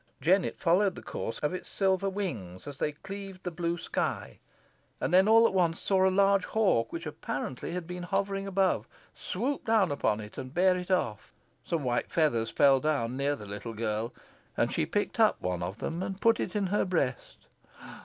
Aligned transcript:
Jennet 0.19 0.55
followed 0.57 0.95
the 0.95 1.03
course 1.03 1.37
of 1.43 1.53
its 1.53 1.69
silver 1.69 2.09
wings, 2.09 2.65
as 2.65 2.79
they 2.79 2.93
cleaved 2.93 3.43
the 3.43 3.51
blue 3.51 3.77
sky, 3.77 4.39
and 4.99 5.13
then 5.13 5.27
all 5.27 5.45
at 5.45 5.53
once 5.53 5.79
saw 5.79 6.07
a 6.09 6.09
large 6.09 6.43
hawk, 6.45 6.91
which 6.91 7.05
apparently 7.05 7.73
had 7.73 7.85
been 7.85 8.01
hovering 8.01 8.47
about, 8.47 8.87
swoop 9.13 9.63
down 9.63 9.91
upon 9.91 10.19
it, 10.19 10.39
and 10.39 10.55
bear 10.55 10.75
it 10.75 10.89
off. 10.89 11.31
Some 11.63 11.83
white 11.83 12.09
feathers 12.09 12.49
fell 12.49 12.79
down 12.79 13.15
near 13.15 13.35
the 13.35 13.45
little 13.45 13.75
girl, 13.75 14.11
and 14.57 14.73
she 14.73 14.87
picked 14.87 15.19
up 15.19 15.39
one 15.39 15.61
of 15.61 15.77
them 15.77 16.01
and 16.01 16.19
put 16.19 16.39
it 16.39 16.55
in 16.55 16.65
her 16.73 16.83
breast. 16.83 17.45